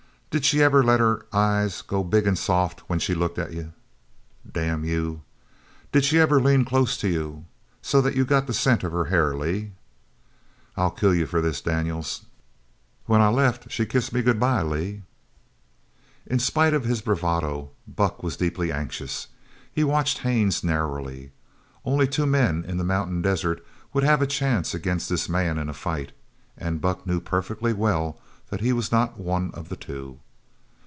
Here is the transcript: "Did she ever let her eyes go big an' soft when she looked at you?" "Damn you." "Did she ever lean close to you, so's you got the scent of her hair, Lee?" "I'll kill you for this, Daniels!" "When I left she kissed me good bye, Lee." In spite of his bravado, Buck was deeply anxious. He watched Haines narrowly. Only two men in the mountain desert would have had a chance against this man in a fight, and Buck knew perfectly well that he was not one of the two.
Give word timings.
"Did 0.33 0.45
she 0.45 0.63
ever 0.63 0.81
let 0.81 1.01
her 1.01 1.25
eyes 1.33 1.81
go 1.81 2.05
big 2.05 2.25
an' 2.25 2.37
soft 2.37 2.87
when 2.89 2.99
she 2.99 3.13
looked 3.13 3.37
at 3.37 3.51
you?" 3.51 3.73
"Damn 4.49 4.85
you." 4.85 5.23
"Did 5.91 6.05
she 6.05 6.19
ever 6.19 6.39
lean 6.39 6.63
close 6.63 6.95
to 6.99 7.09
you, 7.09 7.43
so's 7.81 8.15
you 8.15 8.23
got 8.23 8.47
the 8.47 8.53
scent 8.53 8.85
of 8.85 8.93
her 8.93 9.03
hair, 9.11 9.35
Lee?" 9.35 9.73
"I'll 10.77 10.89
kill 10.89 11.13
you 11.13 11.25
for 11.27 11.41
this, 11.41 11.59
Daniels!" 11.59 12.21
"When 13.07 13.19
I 13.19 13.27
left 13.27 13.69
she 13.73 13.85
kissed 13.85 14.13
me 14.13 14.21
good 14.21 14.39
bye, 14.39 14.61
Lee." 14.61 15.01
In 16.25 16.39
spite 16.39 16.73
of 16.73 16.85
his 16.85 17.01
bravado, 17.01 17.71
Buck 17.85 18.23
was 18.23 18.37
deeply 18.37 18.71
anxious. 18.71 19.27
He 19.69 19.83
watched 19.83 20.19
Haines 20.19 20.63
narrowly. 20.63 21.33
Only 21.83 22.07
two 22.07 22.25
men 22.25 22.63
in 22.65 22.77
the 22.77 22.85
mountain 22.85 23.21
desert 23.21 23.61
would 23.91 24.05
have 24.05 24.19
had 24.21 24.29
a 24.29 24.31
chance 24.31 24.73
against 24.73 25.09
this 25.09 25.27
man 25.27 25.57
in 25.57 25.67
a 25.67 25.73
fight, 25.73 26.13
and 26.57 26.79
Buck 26.79 27.05
knew 27.05 27.19
perfectly 27.19 27.73
well 27.73 28.17
that 28.49 28.59
he 28.59 28.73
was 28.73 28.91
not 28.91 29.17
one 29.17 29.49
of 29.53 29.69
the 29.69 29.77
two. 29.77 30.19